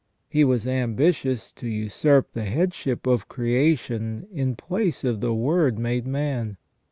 He 0.27 0.43
was 0.43 0.65
ambitious 0.65 1.51
to 1.53 1.67
usurp 1.67 2.33
the 2.33 2.45
headship 2.45 3.05
of 3.05 3.27
creation 3.27 4.25
in 4.31 4.55
place 4.55 5.03
of 5.03 5.21
the 5.21 5.31
Word 5.35 5.77
made 5.77 6.07
man. 6.07 6.57